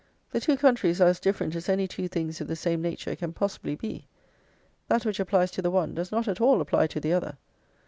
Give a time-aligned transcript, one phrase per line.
[0.31, 3.33] The two countries are as different as any two things of the same nature can
[3.33, 4.07] possibly be;
[4.87, 7.37] that which applies to the one does not at all apply to the other.